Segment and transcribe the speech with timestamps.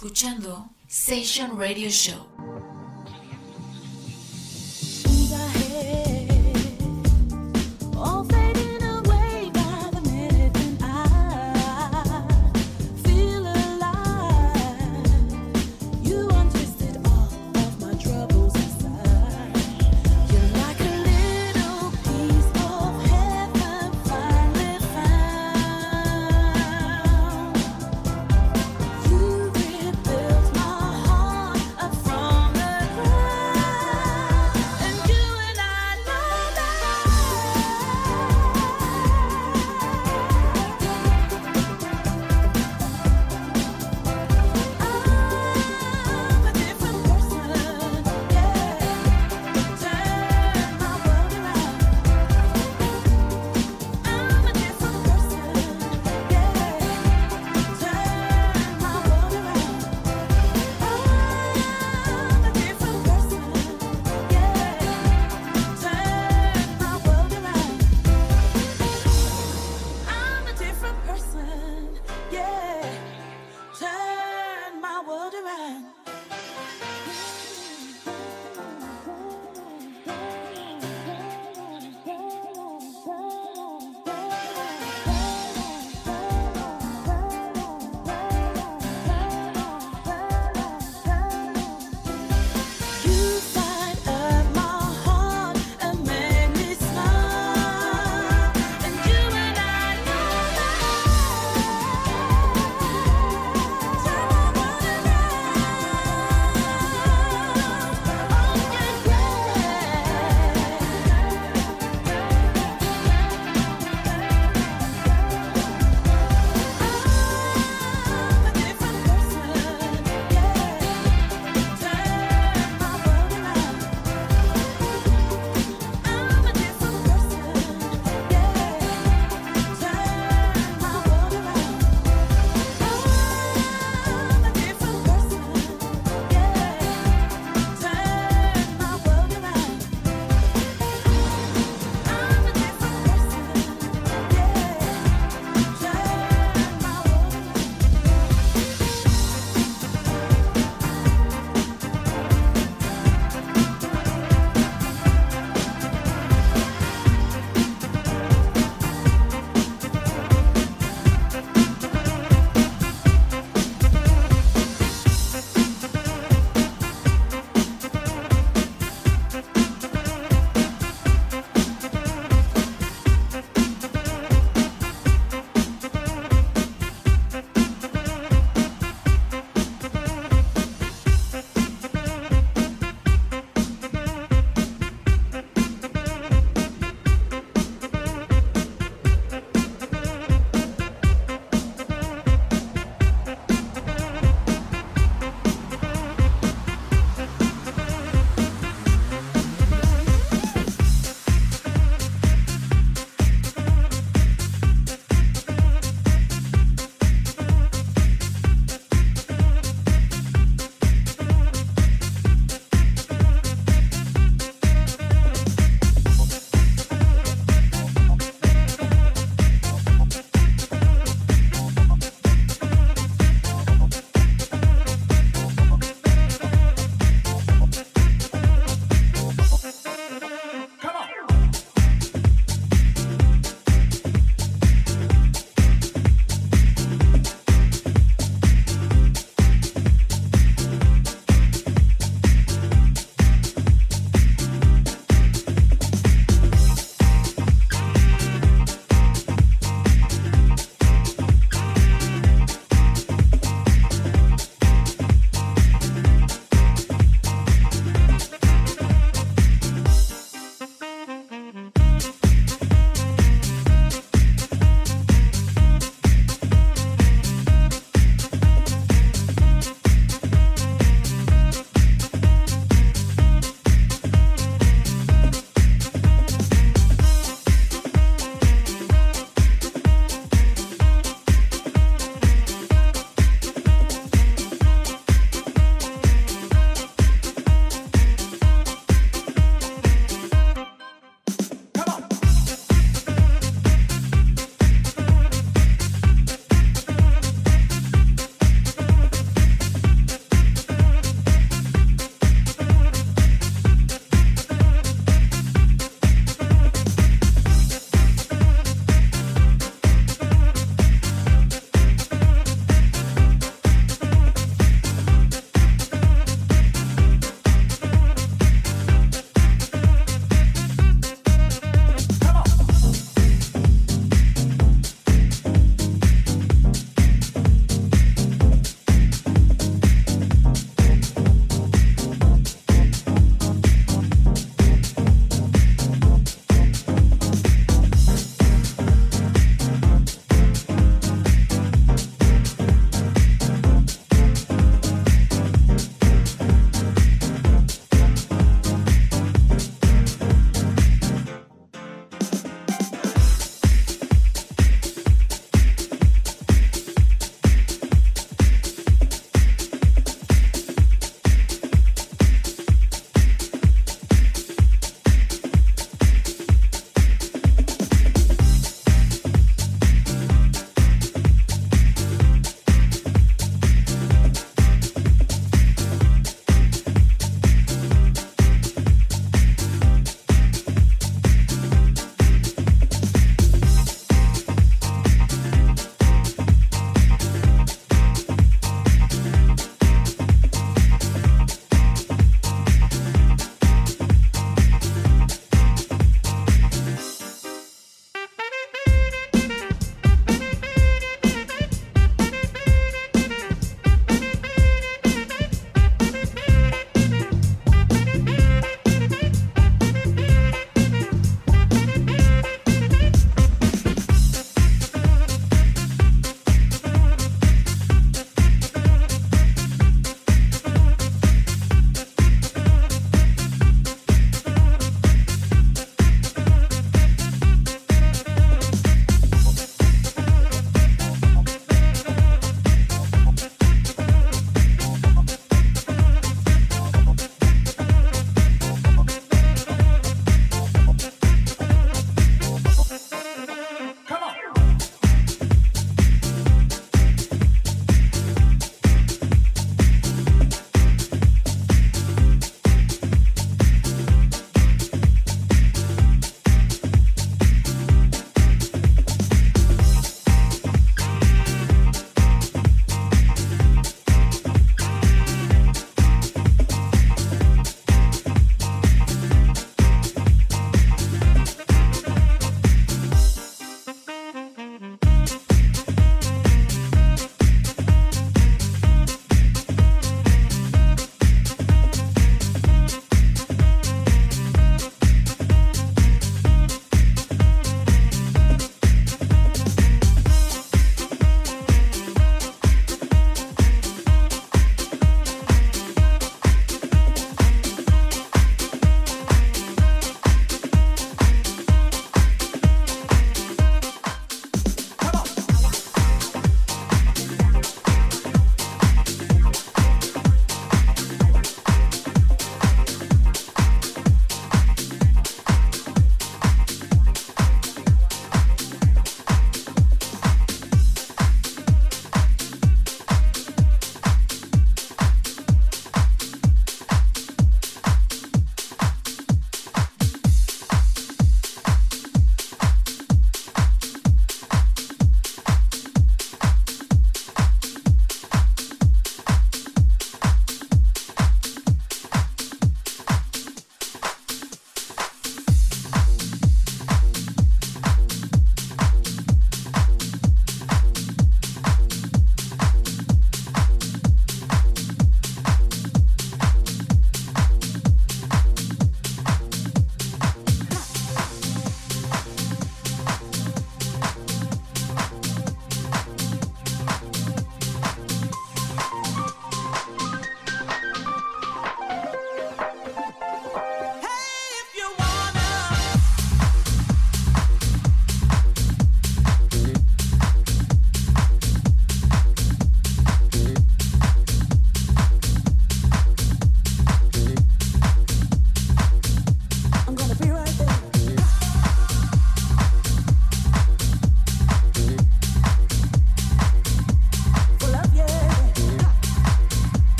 [0.00, 2.29] escuchando Station Radio Show.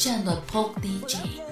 [0.00, 1.49] 像个 pop dj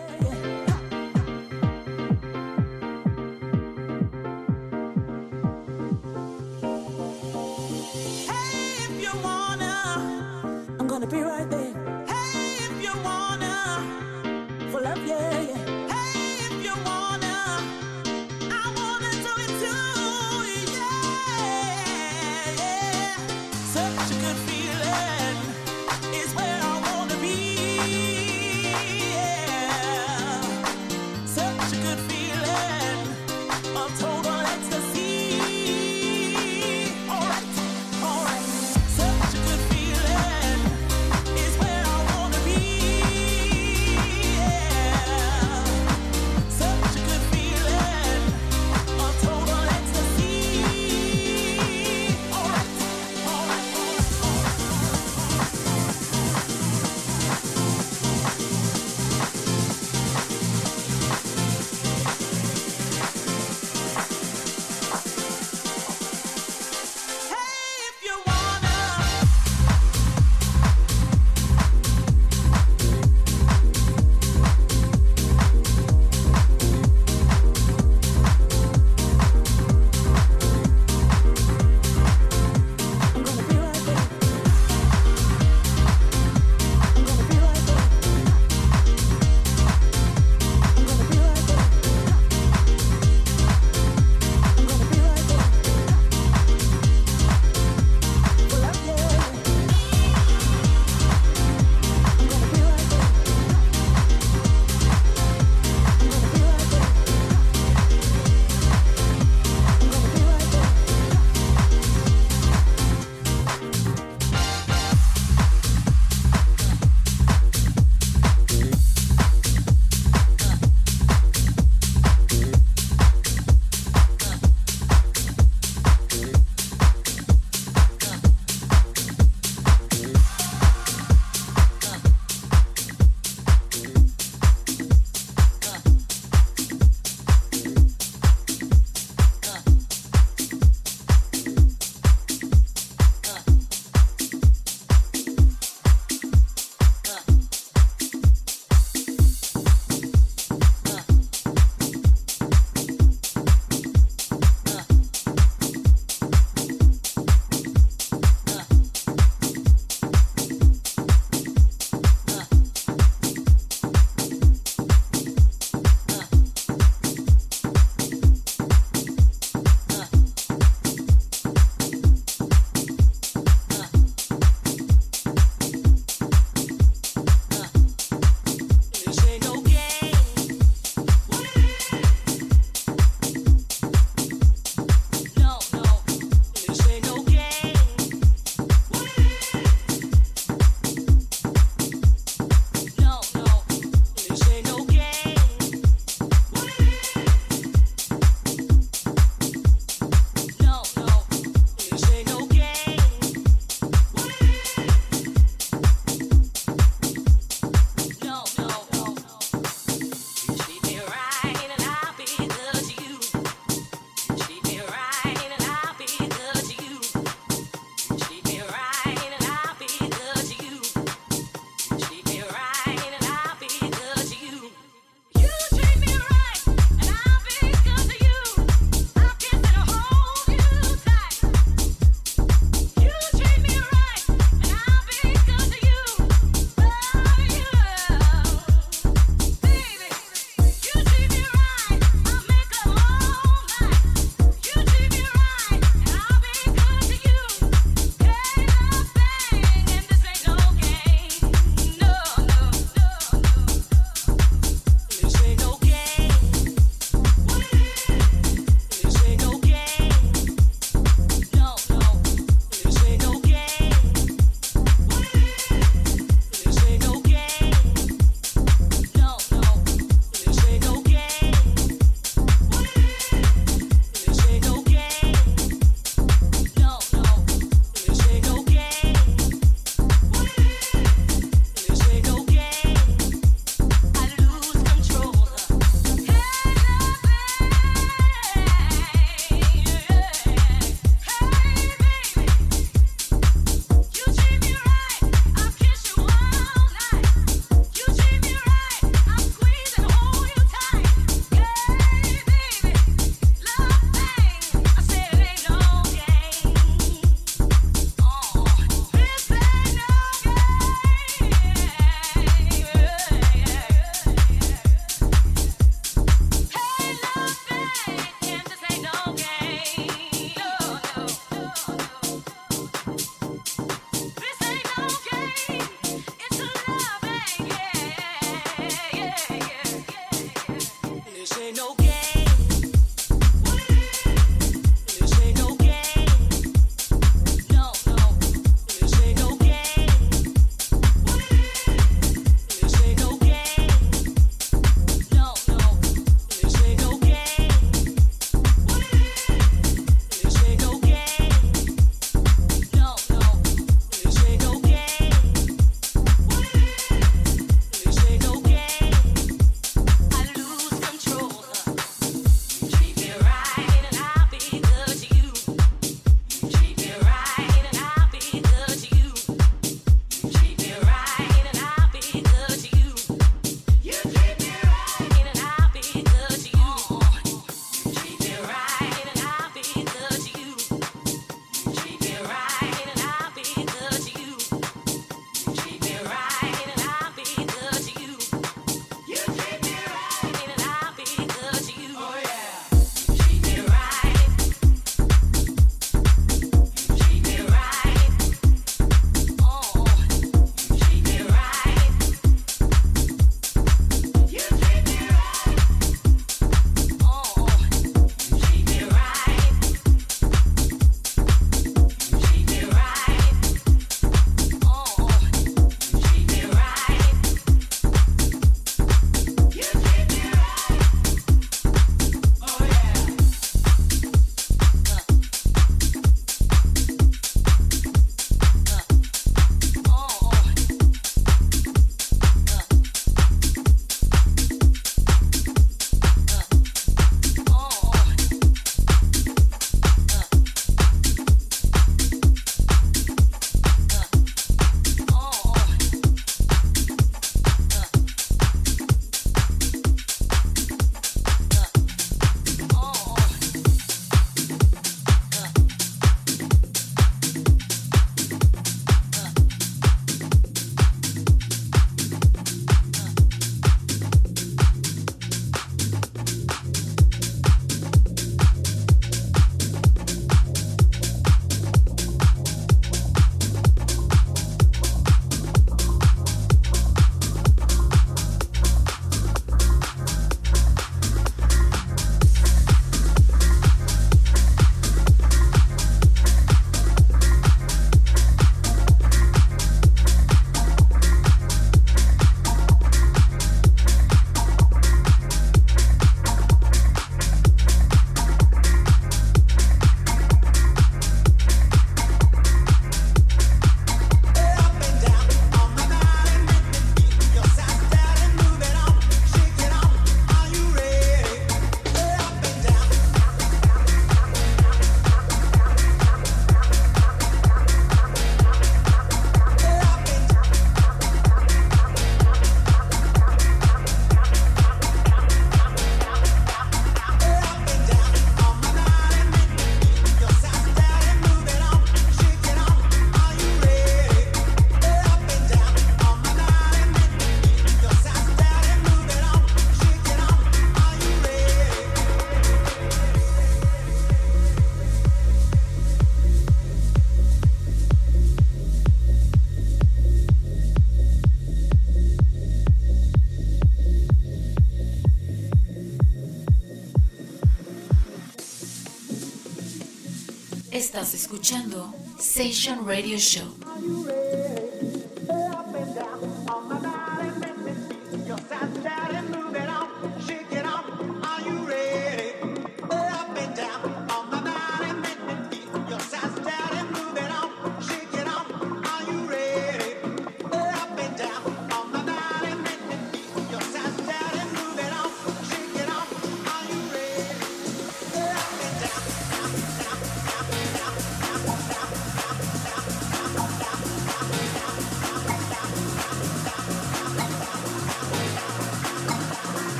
[561.09, 563.77] Estás escuchando Station Radio Show.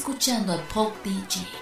[0.00, 1.59] Escuchando a Pop DJ.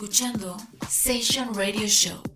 [0.00, 0.56] Escuchando
[0.88, 2.29] Session Radio Show.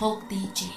[0.00, 0.69] A Pop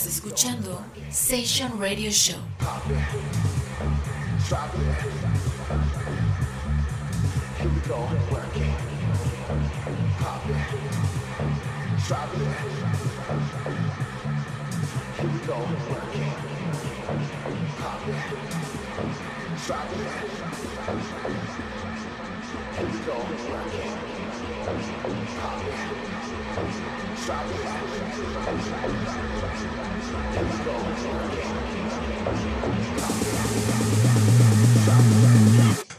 [0.00, 2.40] Estás escuchando Session Radio Show.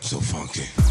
[0.01, 0.90] So funky.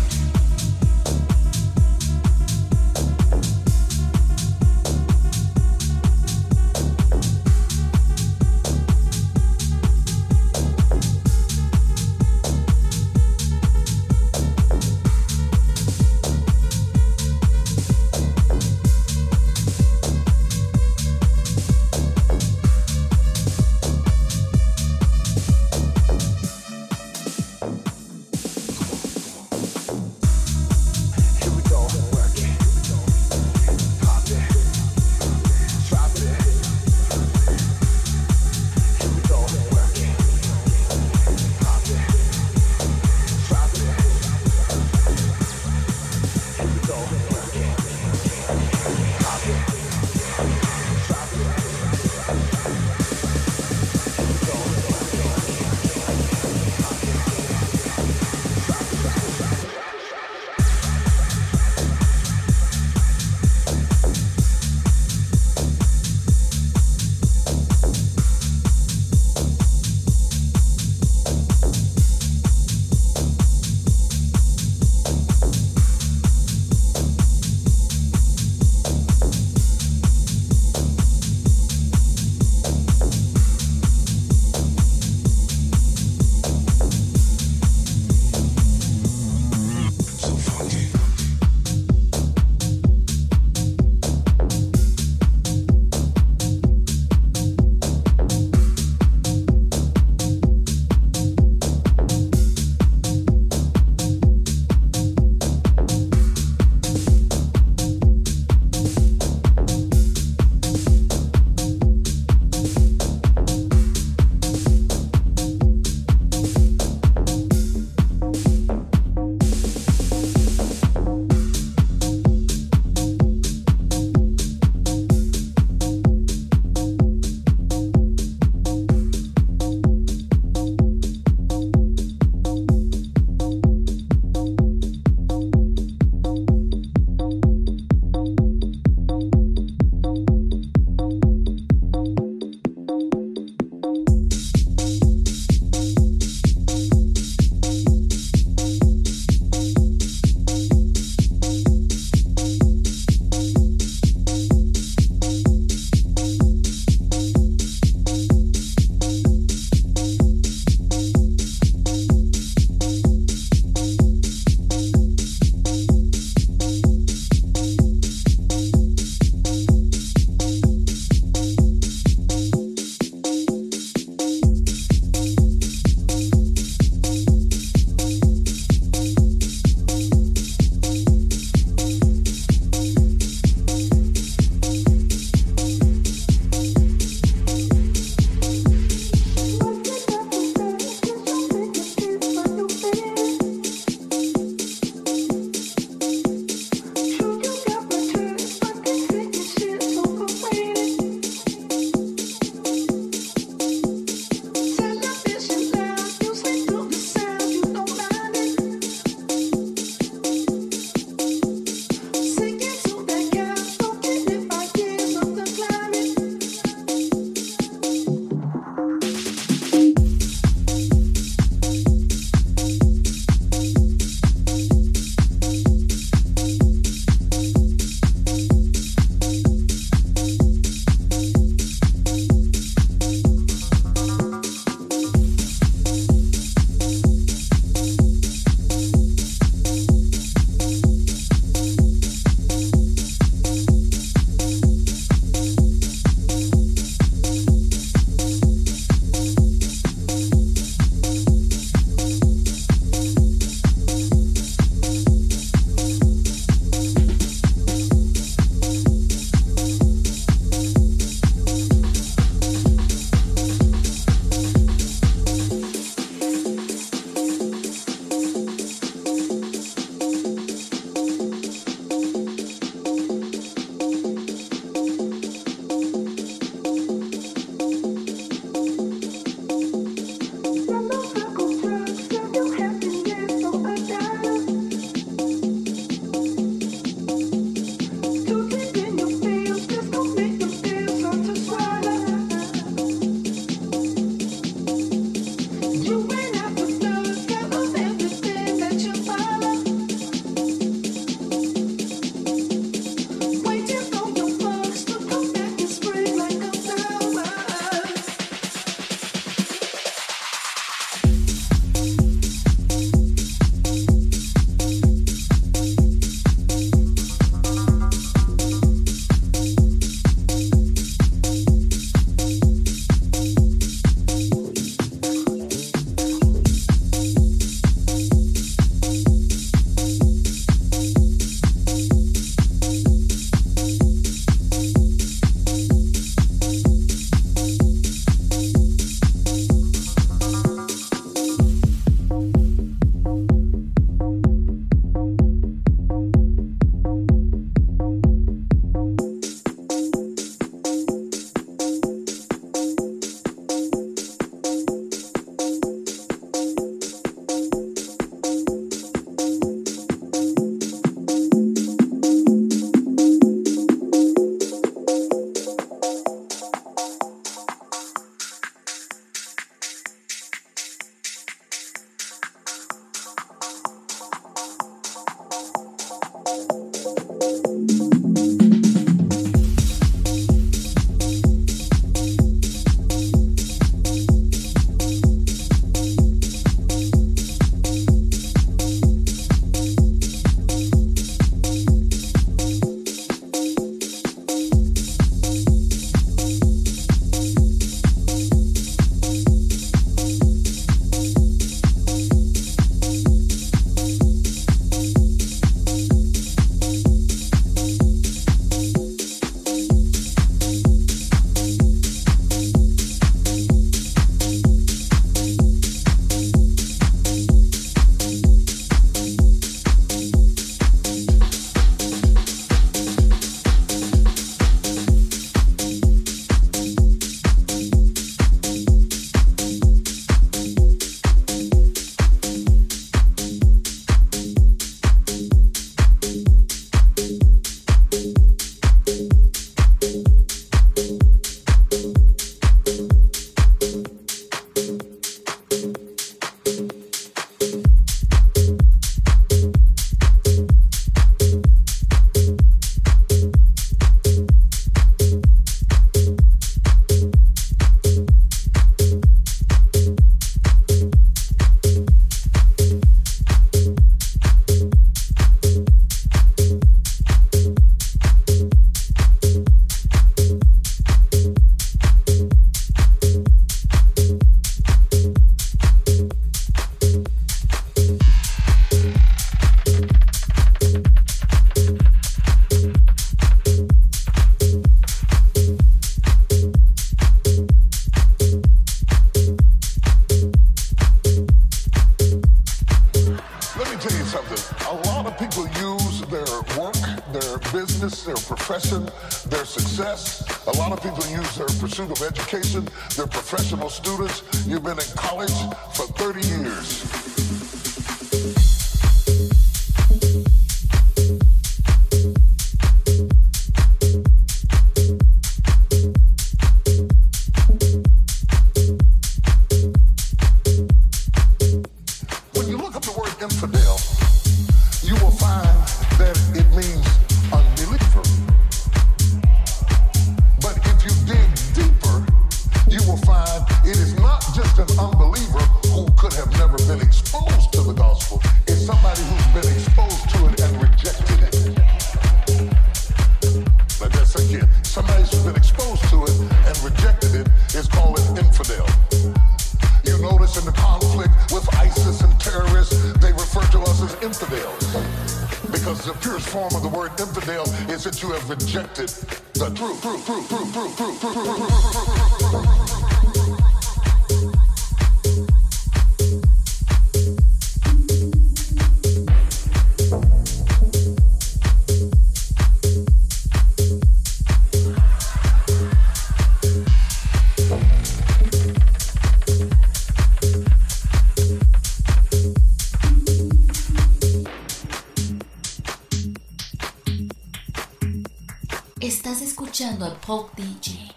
[590.10, 590.90] Folk DJ.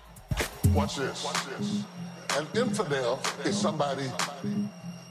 [0.74, 1.24] Watch this.
[1.24, 1.84] Watch this.
[2.36, 4.10] An infidel is somebody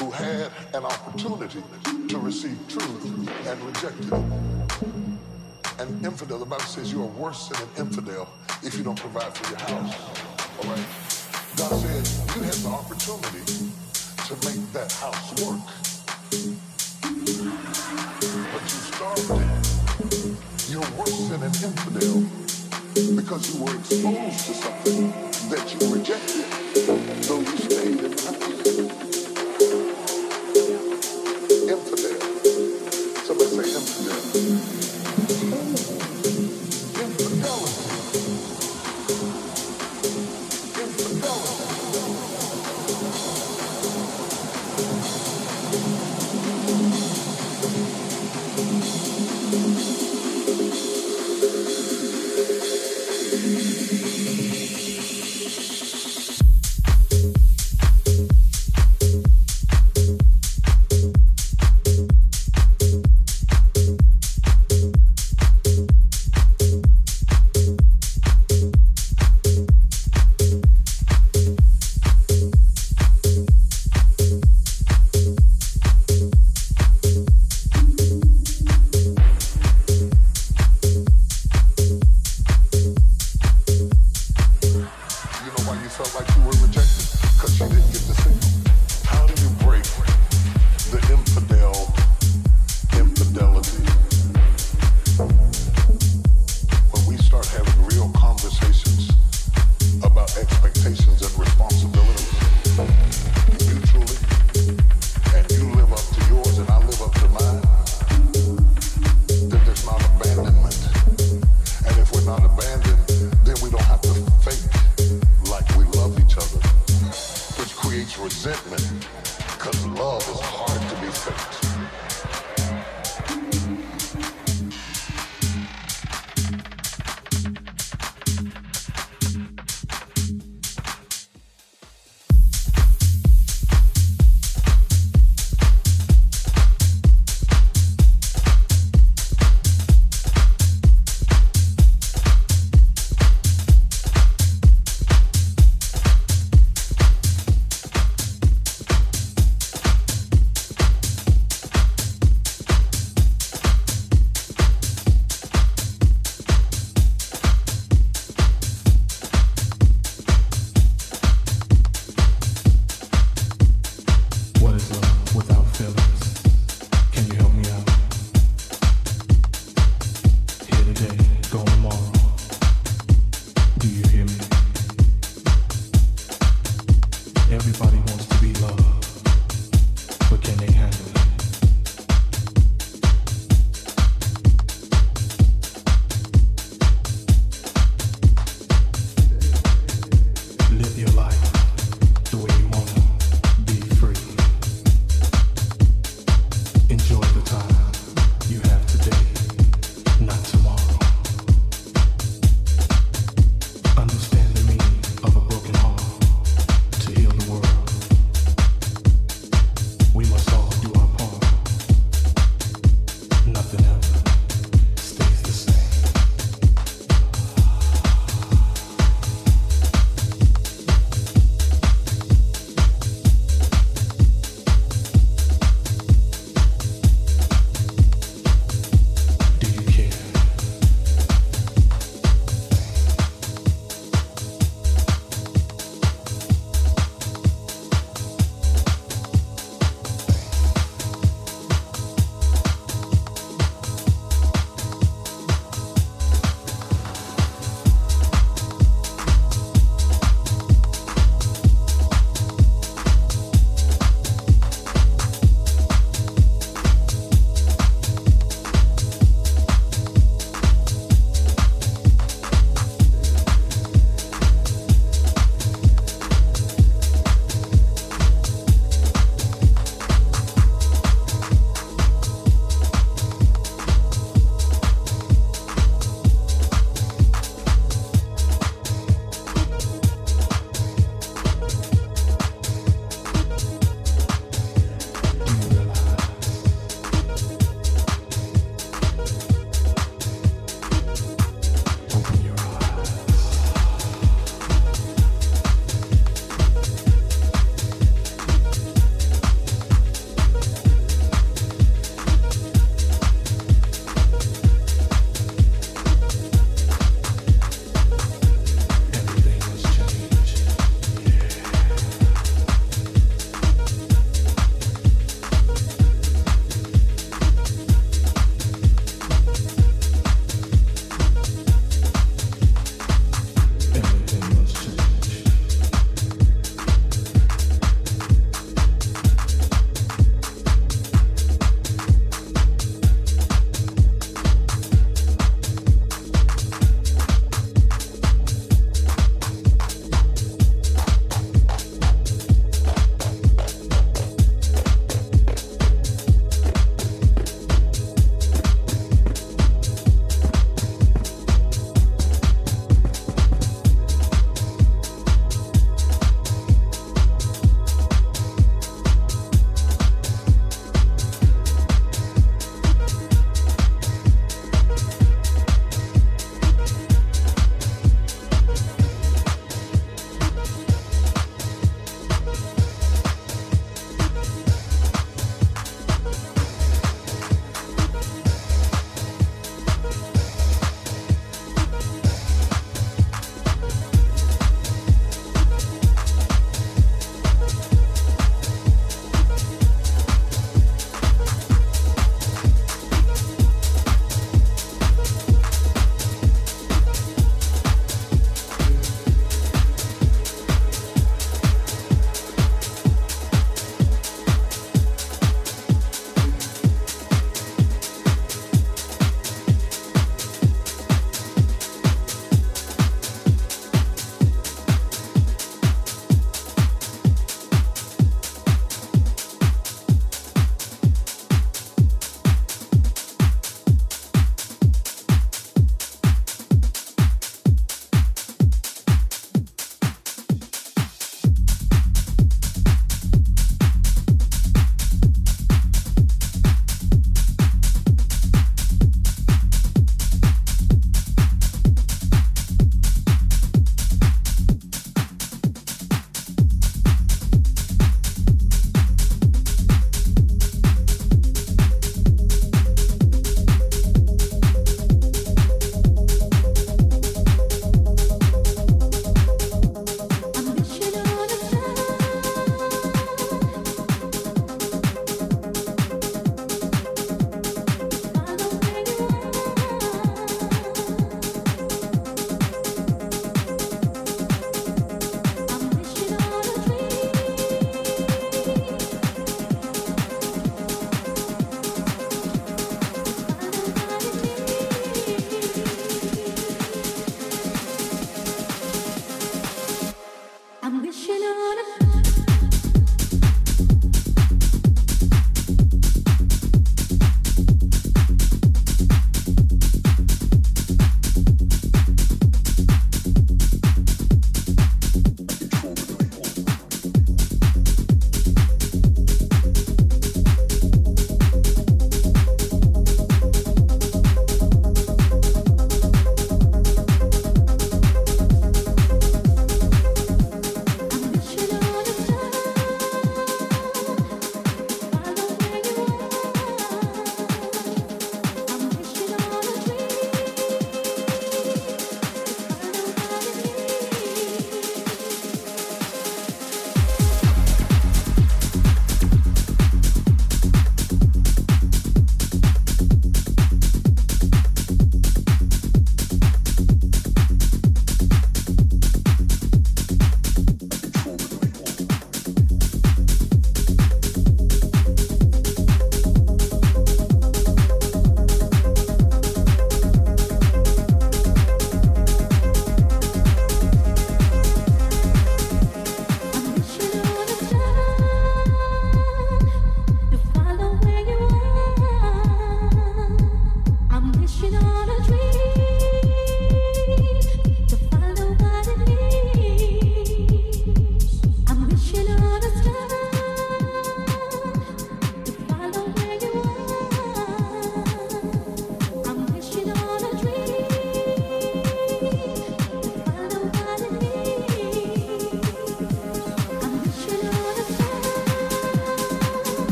[0.00, 1.62] who had an opportunity
[2.08, 3.04] to receive truth
[3.46, 5.78] and rejected it.
[5.78, 8.28] An infidel, the Bible says you are worse than an infidel
[8.64, 9.94] if you don't provide for your house.
[10.58, 10.86] All right?
[11.56, 13.44] God said you had the opportunity
[14.26, 15.60] to make that house work.
[18.50, 20.68] But you starved it.
[20.68, 22.43] You're worse than an infidel
[23.24, 25.10] because you were exposed to something
[25.48, 26.63] that you rejected.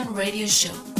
[0.00, 0.91] Radio show.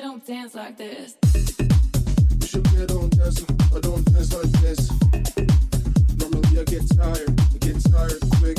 [0.00, 1.14] don't dance like this.
[3.10, 3.44] Dance,
[3.74, 4.90] I don't dance like this.
[6.18, 8.58] Normally I get tired, I get tired quick.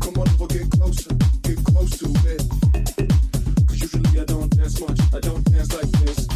[0.00, 2.08] Come on get closer, get close to
[3.70, 6.31] usually I don't dance much, I don't dance like this.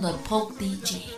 [0.00, 1.09] Escuchando al Pop DJ.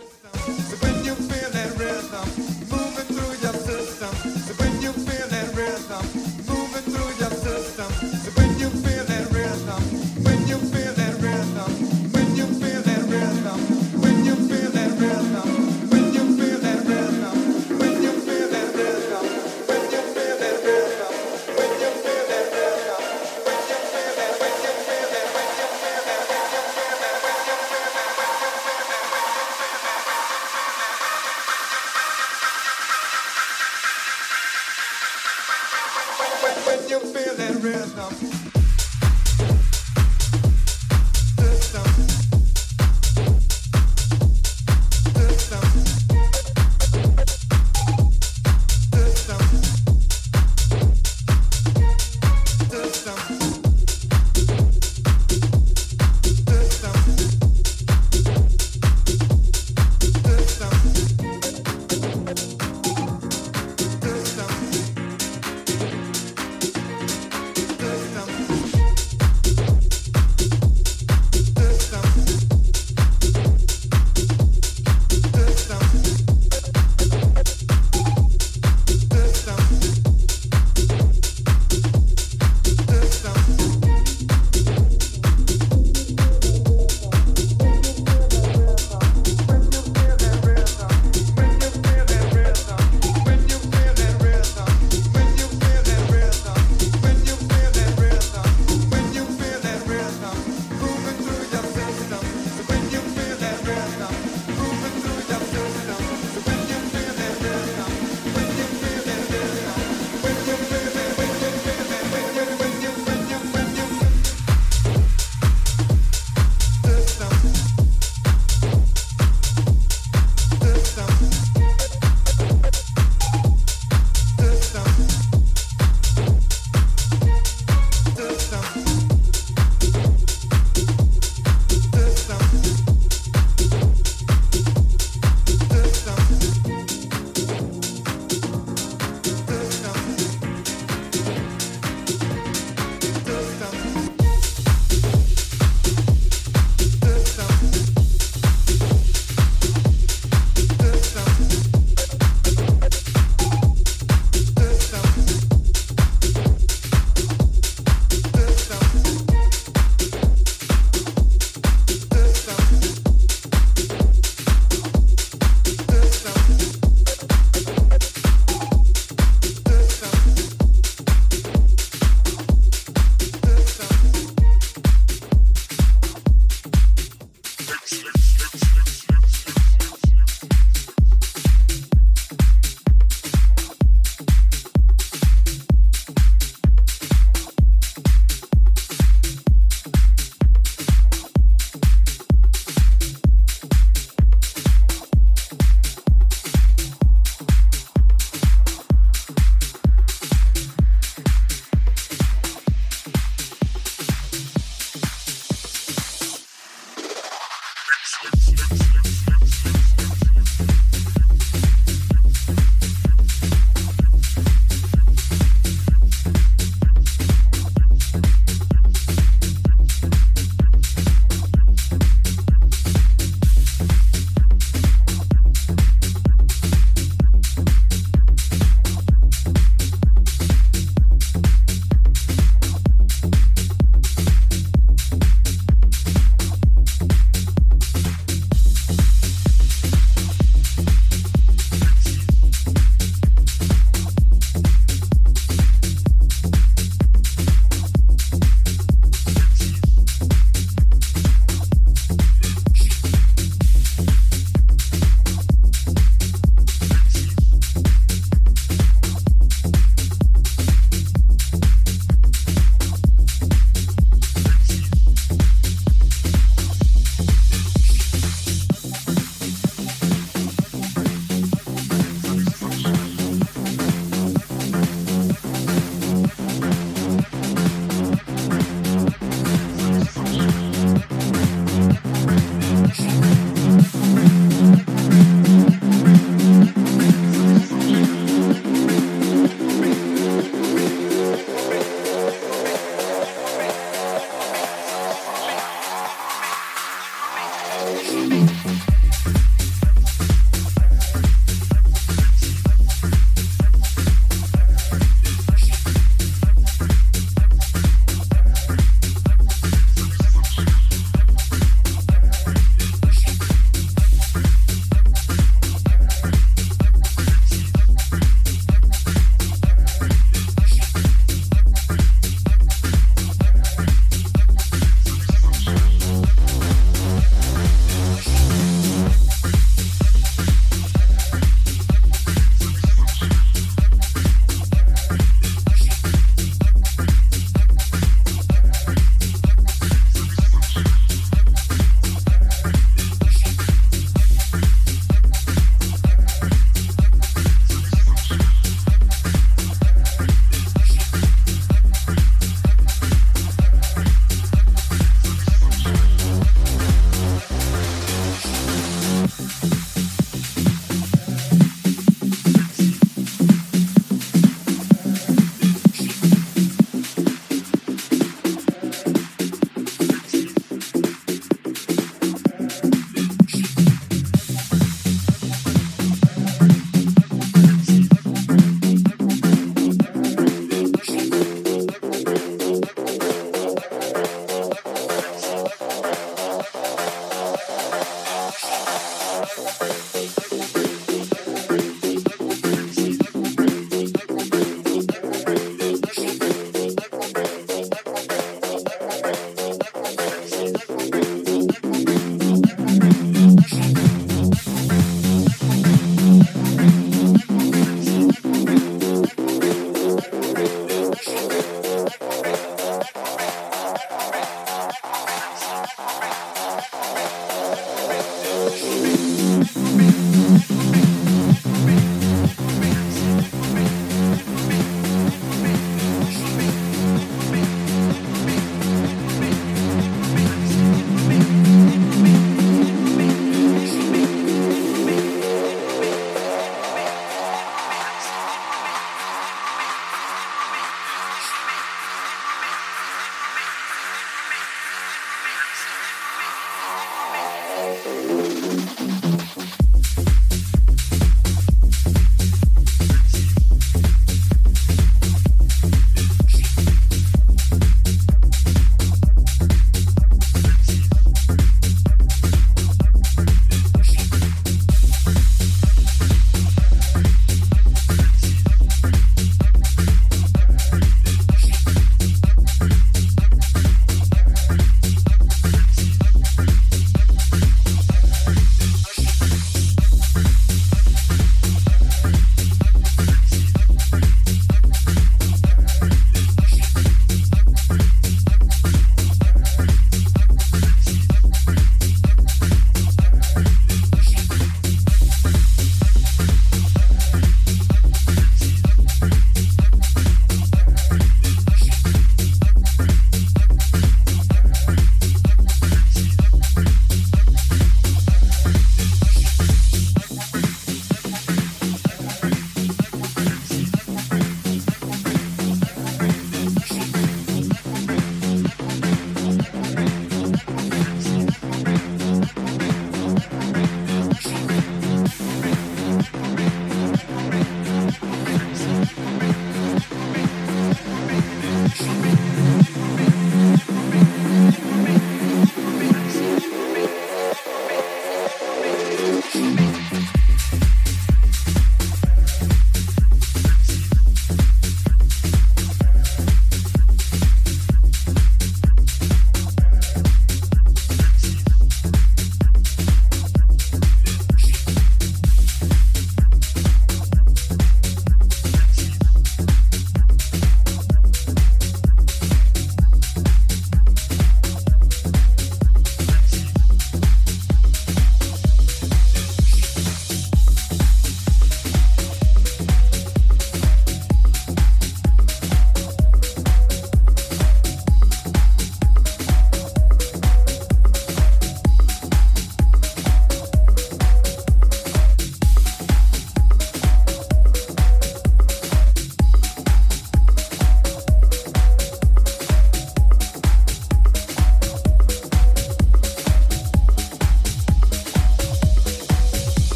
[178.63, 178.92] just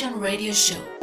[0.00, 0.99] Estás Radio Show.